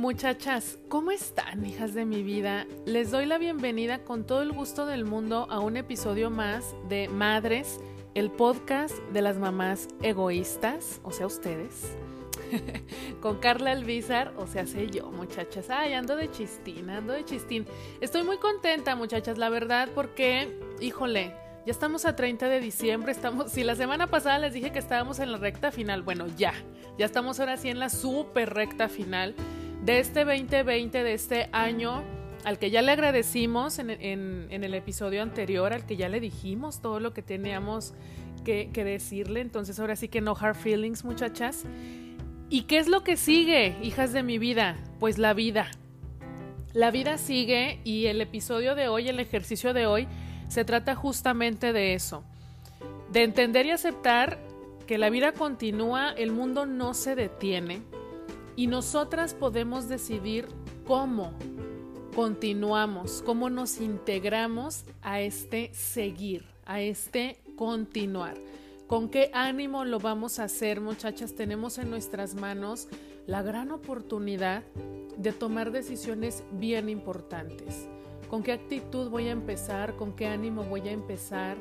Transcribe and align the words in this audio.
Muchachas, 0.00 0.78
¿cómo 0.88 1.10
están, 1.10 1.66
hijas 1.66 1.92
de 1.92 2.06
mi 2.06 2.22
vida? 2.22 2.66
Les 2.86 3.10
doy 3.10 3.26
la 3.26 3.36
bienvenida 3.36 3.98
con 3.98 4.24
todo 4.24 4.40
el 4.40 4.50
gusto 4.50 4.86
del 4.86 5.04
mundo 5.04 5.46
a 5.50 5.60
un 5.60 5.76
episodio 5.76 6.30
más 6.30 6.74
de 6.88 7.08
Madres, 7.08 7.80
el 8.14 8.30
podcast 8.30 8.94
de 9.12 9.20
las 9.20 9.36
mamás 9.36 9.88
egoístas, 10.00 11.02
o 11.04 11.10
sea, 11.10 11.26
ustedes. 11.26 11.94
con 13.20 13.40
Carla 13.40 13.72
Alvizar, 13.72 14.32
o 14.38 14.46
sea, 14.46 14.66
sé 14.66 14.86
yo, 14.86 15.10
muchachas. 15.10 15.68
Ay, 15.68 15.92
ando 15.92 16.16
de 16.16 16.30
chistín, 16.30 16.88
ando 16.88 17.12
de 17.12 17.26
chistín. 17.26 17.66
Estoy 18.00 18.22
muy 18.22 18.38
contenta, 18.38 18.96
muchachas, 18.96 19.36
la 19.36 19.50
verdad, 19.50 19.90
porque, 19.94 20.48
híjole, 20.80 21.34
ya 21.66 21.72
estamos 21.72 22.06
a 22.06 22.16
30 22.16 22.48
de 22.48 22.60
diciembre, 22.60 23.12
estamos, 23.12 23.52
si 23.52 23.64
la 23.64 23.76
semana 23.76 24.06
pasada 24.06 24.38
les 24.38 24.54
dije 24.54 24.72
que 24.72 24.78
estábamos 24.78 25.18
en 25.18 25.30
la 25.30 25.36
recta 25.36 25.70
final, 25.70 26.00
bueno, 26.00 26.26
ya, 26.38 26.54
ya 26.96 27.04
estamos 27.04 27.38
ahora 27.38 27.58
sí 27.58 27.68
en 27.68 27.78
la 27.78 27.90
super 27.90 28.54
recta 28.54 28.88
final 28.88 29.34
de 29.82 29.98
este 29.98 30.24
2020, 30.24 31.02
de 31.02 31.14
este 31.14 31.48
año 31.52 32.02
al 32.44 32.58
que 32.58 32.70
ya 32.70 32.82
le 32.82 32.92
agradecimos 32.92 33.78
en, 33.78 33.90
el 33.90 34.74
episodio 34.74 35.22
anterior, 35.22 35.72
al 35.72 35.84
que 35.84 35.96
ya 35.96 36.08
le 36.08 36.20
dijimos 36.20 36.80
todo 36.80 37.00
lo 37.00 37.12
que 37.12 37.22
teníamos 37.22 37.92
que, 38.44 38.70
que, 38.72 38.84
decirle. 38.84 39.40
Entonces 39.40 39.78
ahora 39.78 39.96
sí 39.96 40.08
que 40.08 40.20
no 40.20 40.34
hard 40.38 40.56
feelings, 40.56 41.04
muchachas. 41.04 41.64
¿Y 42.48 42.62
qué 42.62 42.78
es 42.78 42.88
lo 42.88 43.04
que 43.04 43.16
sigue, 43.16 43.76
hijas 43.82 44.12
de 44.12 44.22
mi 44.22 44.38
vida? 44.38 44.76
Pues 44.98 45.18
la 45.18 45.34
vida. 45.34 45.70
La 46.72 46.90
vida 46.90 47.18
sigue 47.18 47.80
y 47.84 48.06
el 48.06 48.20
episodio 48.20 48.74
de 48.74 48.88
hoy, 48.88 49.08
el 49.08 49.20
ejercicio 49.20 49.74
de 49.74 49.86
hoy, 49.86 50.08
se 50.48 50.64
trata 50.64 50.94
justamente 50.94 51.72
de 51.72 51.94
eso. 51.94 52.24
De 53.12 53.22
entender 53.22 53.66
y 53.66 53.70
aceptar 53.70 54.38
que 54.86 54.96
la 54.98 55.10
vida 55.10 55.32
continúa, 55.32 56.10
el 56.10 56.32
mundo 56.32 56.64
no 56.64 56.94
se 56.94 57.14
detiene 57.14 57.82
y 58.60 58.66
nosotras 58.66 59.32
podemos 59.32 59.88
decidir 59.88 60.46
cómo 60.86 61.32
continuamos, 62.14 63.22
cómo 63.24 63.48
nos 63.48 63.80
integramos 63.80 64.84
a 65.00 65.22
este 65.22 65.72
seguir, 65.72 66.44
a 66.66 66.82
este 66.82 67.38
continuar. 67.56 68.36
¿Con 68.86 69.08
qué 69.08 69.30
ánimo 69.32 69.86
lo 69.86 69.98
vamos 69.98 70.38
a 70.38 70.44
hacer, 70.44 70.82
muchachas? 70.82 71.34
Tenemos 71.34 71.78
en 71.78 71.88
nuestras 71.88 72.34
manos 72.34 72.88
la 73.26 73.40
gran 73.40 73.70
oportunidad 73.70 74.62
de 75.16 75.32
tomar 75.32 75.72
decisiones 75.72 76.44
bien 76.52 76.90
importantes. 76.90 77.88
¿Con 78.28 78.42
qué 78.42 78.52
actitud 78.52 79.08
voy 79.08 79.28
a 79.28 79.32
empezar? 79.32 79.96
¿Con 79.96 80.12
qué 80.12 80.26
ánimo 80.26 80.64
voy 80.64 80.86
a 80.86 80.92
empezar? 80.92 81.56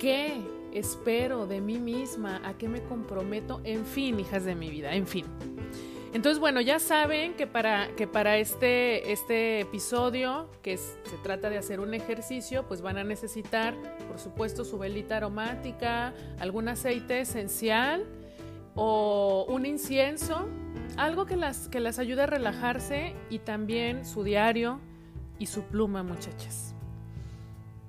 ¿Qué 0.00 0.40
espero 0.72 1.46
de 1.46 1.60
mí 1.60 1.78
misma? 1.78 2.40
¿A 2.44 2.58
qué 2.58 2.68
me 2.68 2.82
comprometo? 2.82 3.60
En 3.62 3.86
fin, 3.86 4.18
hijas 4.18 4.44
de 4.44 4.56
mi 4.56 4.70
vida, 4.70 4.92
en 4.92 5.06
fin. 5.06 5.24
Entonces, 6.12 6.38
bueno, 6.38 6.60
ya 6.60 6.78
saben 6.78 7.34
que 7.34 7.46
para, 7.46 7.88
que 7.96 8.06
para 8.06 8.38
este, 8.38 9.12
este 9.12 9.60
episodio, 9.60 10.48
que 10.62 10.76
se 10.76 11.16
trata 11.22 11.50
de 11.50 11.58
hacer 11.58 11.80
un 11.80 11.94
ejercicio, 11.94 12.66
pues 12.66 12.80
van 12.80 12.96
a 12.96 13.04
necesitar, 13.04 13.74
por 14.08 14.18
supuesto, 14.18 14.64
su 14.64 14.78
velita 14.78 15.18
aromática, 15.18 16.14
algún 16.38 16.68
aceite 16.68 17.20
esencial 17.20 18.04
o 18.74 19.46
un 19.48 19.66
incienso, 19.66 20.48
algo 20.96 21.26
que 21.26 21.36
las, 21.36 21.68
que 21.68 21.80
las 21.80 21.98
ayude 21.98 22.22
a 22.22 22.26
relajarse 22.26 23.14
y 23.28 23.40
también 23.40 24.06
su 24.06 24.22
diario 24.22 24.80
y 25.38 25.46
su 25.46 25.62
pluma, 25.62 26.02
muchachas. 26.02 26.74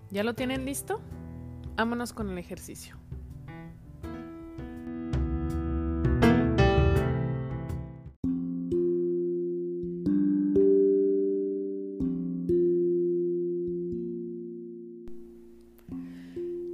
¿Ya 0.09 0.23
lo 0.23 0.33
tienen 0.33 0.65
listo? 0.65 1.01
Vámonos 1.75 2.13
con 2.13 2.29
el 2.29 2.37
ejercicio. 2.37 2.95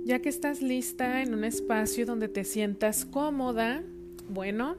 Ya 0.06 0.20
que 0.20 0.28
estás 0.28 0.62
lista 0.62 1.22
en 1.22 1.34
un 1.34 1.46
espacio 1.46 2.06
donde 2.06 2.28
te 2.28 2.44
sientas 2.44 3.06
cómoda, 3.06 3.84
bueno, 4.28 4.76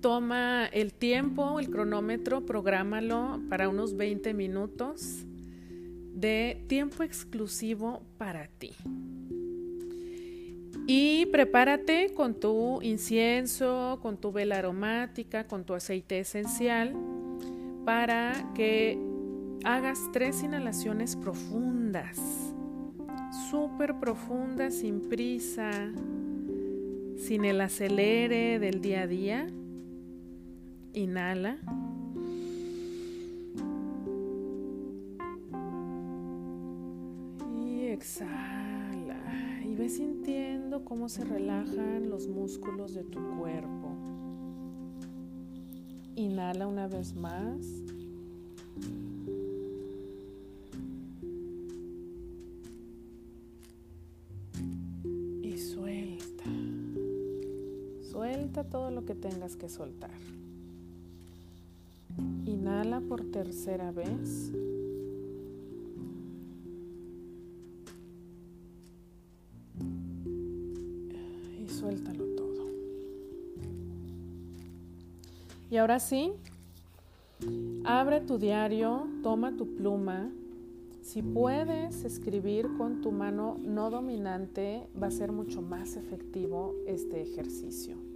toma 0.00 0.66
el 0.66 0.92
tiempo, 0.92 1.60
el 1.60 1.70
cronómetro, 1.70 2.44
prográmalo 2.44 3.40
para 3.48 3.68
unos 3.68 3.96
20 3.96 4.34
minutos 4.34 5.24
de 6.14 6.64
tiempo 6.66 7.04
exclusivo 7.04 8.02
para 8.18 8.48
ti. 8.48 8.72
Y 10.88 11.26
prepárate 11.26 12.12
con 12.12 12.34
tu 12.34 12.82
incienso, 12.82 14.00
con 14.02 14.16
tu 14.16 14.32
vela 14.32 14.58
aromática, 14.58 15.46
con 15.46 15.62
tu 15.64 15.74
aceite 15.74 16.18
esencial 16.18 16.96
para 17.84 18.50
que 18.56 18.98
hagas 19.62 20.00
tres 20.12 20.42
inhalaciones 20.42 21.14
profundas 21.14 22.18
súper 23.30 23.98
profunda, 23.98 24.70
sin 24.70 25.08
prisa, 25.08 25.70
sin 27.16 27.44
el 27.44 27.60
acelere 27.60 28.58
del 28.58 28.80
día 28.80 29.02
a 29.02 29.06
día. 29.06 29.46
Inhala. 30.92 31.58
Y 37.54 37.86
exhala. 37.86 39.20
Y 39.64 39.74
ve 39.74 39.88
sintiendo 39.88 40.84
cómo 40.84 41.08
se 41.08 41.24
relajan 41.24 42.10
los 42.10 42.28
músculos 42.28 42.94
de 42.94 43.04
tu 43.04 43.20
cuerpo. 43.38 43.94
Inhala 46.16 46.66
una 46.66 46.88
vez 46.88 47.14
más. 47.14 47.66
Todo 58.70 58.90
lo 58.90 59.04
que 59.04 59.14
tengas 59.14 59.56
que 59.56 59.68
soltar. 59.68 60.10
Inhala 62.46 63.00
por 63.00 63.24
tercera 63.30 63.92
vez. 63.92 64.52
Y 71.58 71.68
suéltalo 71.68 72.24
todo. 72.36 72.66
Y 75.70 75.76
ahora 75.76 76.00
sí, 76.00 76.32
abre 77.84 78.20
tu 78.20 78.38
diario, 78.38 79.06
toma 79.22 79.56
tu 79.56 79.76
pluma. 79.76 80.30
Si 81.02 81.22
puedes 81.22 82.04
escribir 82.04 82.68
con 82.76 83.00
tu 83.00 83.10
mano 83.10 83.56
no 83.60 83.90
dominante, 83.90 84.86
va 85.00 85.08
a 85.08 85.10
ser 85.10 85.32
mucho 85.32 85.62
más 85.62 85.96
efectivo 85.96 86.74
este 86.86 87.22
ejercicio. 87.22 88.09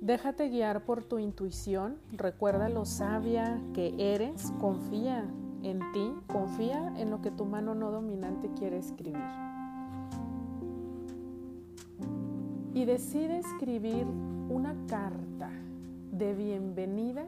Déjate 0.00 0.50
guiar 0.50 0.84
por 0.84 1.04
tu 1.04 1.18
intuición, 1.18 1.96
recuerda 2.12 2.68
lo 2.68 2.84
sabia 2.84 3.60
que 3.72 3.94
eres, 3.98 4.52
confía 4.60 5.24
en 5.62 5.80
ti, 5.92 6.12
confía 6.26 6.92
en 6.98 7.10
lo 7.10 7.22
que 7.22 7.30
tu 7.30 7.46
mano 7.46 7.74
no 7.74 7.90
dominante 7.90 8.50
quiere 8.58 8.76
escribir. 8.78 9.16
Y 12.74 12.84
decide 12.84 13.38
escribir 13.38 14.06
una 14.50 14.76
carta 14.86 15.50
de 16.12 16.34
bienvenida 16.34 17.24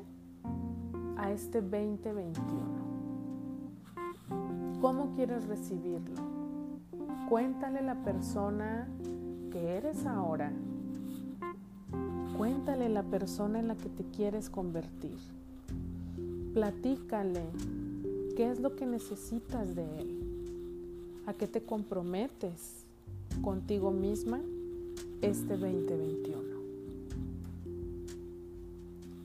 a 1.17 1.33
este 1.33 1.62
2021. 1.62 2.39
¿Cómo 4.83 5.15
quieres 5.17 5.49
recibirlo? 5.49 6.23
Cuéntale 7.31 7.78
a 7.78 7.83
la 7.83 8.05
persona 8.05 8.87
que 9.51 9.77
eres 9.77 10.05
ahora 10.05 10.53
Cuéntale 12.39 12.89
la 12.89 13.03
persona 13.03 13.59
en 13.59 13.67
la 13.67 13.75
que 13.75 13.89
te 13.89 14.05
quieres 14.05 14.49
convertir. 14.49 15.19
Platícale 16.55 17.43
qué 18.37 18.49
es 18.53 18.61
lo 18.61 18.77
que 18.77 18.87
necesitas 18.87 19.75
de 19.75 19.83
él. 19.99 21.25
A 21.27 21.35
qué 21.35 21.49
te 21.49 21.61
comprometes 21.65 22.85
contigo 23.43 23.91
misma 23.91 24.41
este 25.21 25.57
2021. 25.57 26.41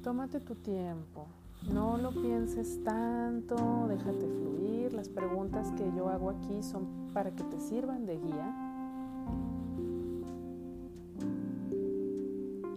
Tómate 0.04 0.40
tu 0.40 0.56
tiempo. 0.56 1.28
No 1.72 2.00
lo 2.00 2.10
pienses 2.10 2.84
tanto, 2.84 3.86
déjate 3.90 4.28
fluir. 4.28 4.92
Las 4.92 5.08
preguntas 5.08 5.72
que 5.78 5.86
yo 5.96 6.10
hago 6.10 6.32
aquí 6.32 6.64
son 6.64 6.88
para 7.14 7.30
que 7.30 7.44
te 7.44 7.60
sirvan 7.60 8.08
de 8.08 8.18
guía 8.18 8.74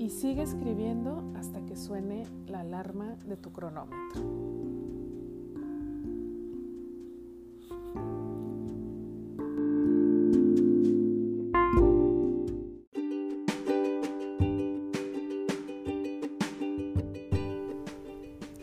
y 0.06 0.10
sigue 0.10 0.42
escribiendo 0.42 1.32
hasta 1.36 1.66
que 1.66 1.74
suene 1.74 2.22
la 2.46 2.60
alarma 2.60 3.16
de 3.26 3.36
tu 3.36 3.52
cronómetro. 3.52 4.22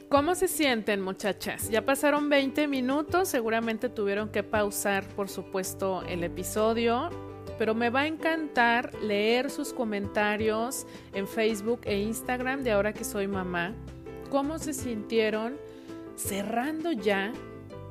¿Cómo 0.07 0.35
se 0.35 0.47
sienten 0.47 1.01
muchachas? 1.01 1.69
Ya 1.69 1.83
pasaron 1.83 2.29
20 2.29 2.69
minutos, 2.69 3.27
seguramente 3.27 3.89
tuvieron 3.89 4.29
que 4.29 4.43
pausar 4.43 5.03
por 5.09 5.27
supuesto 5.27 6.03
el 6.03 6.23
episodio, 6.23 7.09
pero 7.63 7.75
me 7.75 7.89
va 7.89 8.01
a 8.01 8.07
encantar 8.07 8.93
leer 8.95 9.49
sus 9.49 9.71
comentarios 9.71 10.85
en 11.13 11.29
Facebook 11.29 11.79
e 11.85 11.97
Instagram 11.97 12.61
de 12.61 12.73
ahora 12.73 12.91
que 12.91 13.05
soy 13.05 13.25
mamá. 13.25 13.73
¿Cómo 14.29 14.59
se 14.59 14.73
sintieron 14.73 15.55
cerrando 16.17 16.91
ya, 16.91 17.31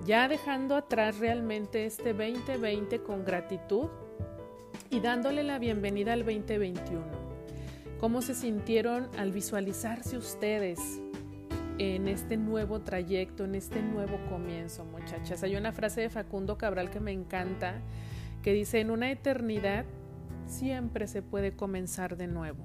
ya 0.05 0.29
dejando 0.29 0.77
atrás 0.77 1.21
realmente 1.21 1.87
este 1.87 2.13
2020 2.13 3.01
con 3.01 3.25
gratitud 3.25 3.87
y 4.91 5.01
dándole 5.01 5.43
la 5.43 5.59
bienvenida 5.59 6.13
al 6.13 6.27
2021? 6.27 7.03
¿Cómo 7.99 8.21
se 8.21 8.35
sintieron 8.35 9.09
al 9.17 9.33
visualizarse 9.33 10.19
ustedes 10.19 11.01
en 11.79 12.09
este 12.09 12.37
nuevo 12.37 12.81
trayecto, 12.81 13.47
en 13.47 13.55
este 13.55 13.81
nuevo 13.81 14.19
comienzo, 14.29 14.85
muchachas. 14.85 15.43
Hay 15.43 15.57
una 15.57 15.73
frase 15.73 16.03
de 16.03 16.11
Facundo 16.11 16.59
Cabral 16.59 16.91
que 16.91 17.01
me 17.01 17.13
encanta, 17.13 17.81
que 18.43 18.53
dice, 18.53 18.81
en 18.81 18.91
una 18.91 19.11
eternidad 19.11 19.85
siempre 20.47 21.07
se 21.07 21.23
puede 21.23 21.53
comenzar 21.53 22.17
de 22.17 22.27
nuevo. 22.27 22.65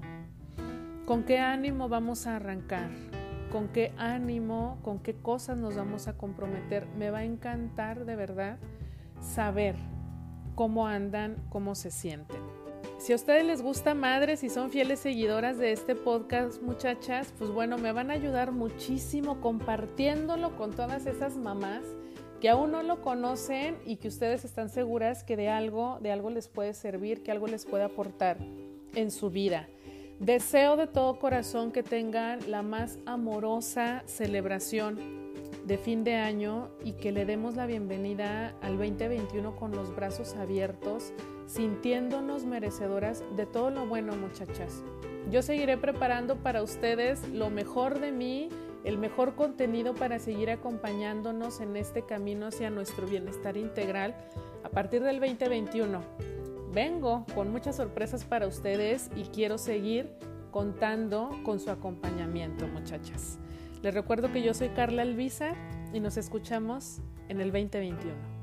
¿Con 1.06 1.24
qué 1.24 1.38
ánimo 1.38 1.88
vamos 1.88 2.26
a 2.26 2.36
arrancar? 2.36 2.90
¿Con 3.50 3.68
qué 3.68 3.92
ánimo, 3.96 4.78
con 4.82 4.98
qué 4.98 5.14
cosas 5.14 5.56
nos 5.56 5.76
vamos 5.76 6.06
a 6.06 6.18
comprometer? 6.18 6.86
Me 6.98 7.10
va 7.10 7.18
a 7.18 7.24
encantar 7.24 8.04
de 8.04 8.14
verdad 8.14 8.58
saber 9.22 9.74
cómo 10.54 10.86
andan, 10.86 11.36
cómo 11.48 11.74
se 11.74 11.90
sienten. 11.90 12.42
Si 12.98 13.12
a 13.12 13.16
ustedes 13.16 13.46
les 13.46 13.62
gusta 13.62 13.94
Madres 13.94 14.42
y 14.42 14.50
son 14.50 14.70
fieles 14.70 14.98
seguidoras 14.98 15.56
de 15.56 15.72
este 15.72 15.94
podcast, 15.94 16.60
muchachas, 16.60 17.32
pues 17.38 17.50
bueno, 17.50 17.78
me 17.78 17.92
van 17.92 18.10
a 18.10 18.14
ayudar 18.14 18.50
muchísimo 18.50 19.40
compartiéndolo 19.40 20.56
con 20.56 20.72
todas 20.72 21.06
esas 21.06 21.36
mamás 21.36 21.82
que 22.40 22.48
aún 22.48 22.70
no 22.70 22.82
lo 22.82 23.02
conocen 23.02 23.76
y 23.84 23.96
que 23.96 24.08
ustedes 24.08 24.44
están 24.44 24.68
seguras 24.68 25.24
que 25.24 25.36
de 25.36 25.48
algo, 25.48 25.98
de 26.00 26.12
algo 26.12 26.30
les 26.30 26.48
puede 26.48 26.74
servir, 26.74 27.22
que 27.22 27.30
algo 27.30 27.46
les 27.46 27.64
puede 27.64 27.84
aportar 27.84 28.38
en 28.94 29.10
su 29.10 29.30
vida. 29.30 29.68
Deseo 30.20 30.76
de 30.76 30.86
todo 30.86 31.18
corazón 31.18 31.70
que 31.70 31.82
tengan 31.82 32.50
la 32.50 32.62
más 32.62 32.98
amorosa 33.06 34.02
celebración 34.06 35.18
de 35.64 35.78
fin 35.78 36.02
de 36.02 36.14
año 36.14 36.70
y 36.84 36.92
que 36.92 37.12
le 37.12 37.24
demos 37.24 37.54
la 37.54 37.66
bienvenida 37.66 38.54
al 38.62 38.78
2021 38.78 39.54
con 39.54 39.72
los 39.72 39.94
brazos 39.94 40.34
abiertos, 40.34 41.12
sintiéndonos 41.46 42.44
merecedoras 42.46 43.22
de 43.36 43.46
todo 43.46 43.70
lo 43.70 43.86
bueno, 43.86 44.16
muchachas. 44.16 44.82
Yo 45.30 45.42
seguiré 45.42 45.76
preparando 45.76 46.36
para 46.36 46.62
ustedes 46.62 47.28
lo 47.28 47.50
mejor 47.50 48.00
de 48.00 48.12
mí, 48.12 48.48
el 48.84 48.98
mejor 48.98 49.34
contenido 49.34 49.94
para 49.94 50.18
seguir 50.18 50.50
acompañándonos 50.50 51.60
en 51.60 51.76
este 51.76 52.02
camino 52.02 52.46
hacia 52.46 52.70
nuestro 52.70 53.06
bienestar 53.06 53.56
integral 53.56 54.14
a 54.64 54.68
partir 54.68 55.02
del 55.02 55.20
2021. 55.20 56.00
Vengo 56.72 57.24
con 57.34 57.50
muchas 57.50 57.76
sorpresas 57.76 58.24
para 58.24 58.46
ustedes 58.46 59.10
y 59.16 59.24
quiero 59.24 59.58
seguir 59.58 60.10
contando 60.50 61.30
con 61.44 61.60
su 61.60 61.70
acompañamiento, 61.70 62.66
muchachas. 62.68 63.38
Les 63.82 63.94
recuerdo 63.94 64.32
que 64.32 64.42
yo 64.42 64.54
soy 64.54 64.70
Carla 64.70 65.02
Elvisa 65.02 65.54
y 65.92 66.00
nos 66.00 66.16
escuchamos 66.16 67.00
en 67.28 67.40
el 67.40 67.52
2021. 67.52 68.37